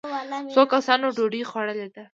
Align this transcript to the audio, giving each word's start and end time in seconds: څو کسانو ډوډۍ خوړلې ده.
څو 0.53 0.61
کسانو 0.73 1.05
ډوډۍ 1.15 1.41
خوړلې 1.49 1.87
ده. 1.95 2.03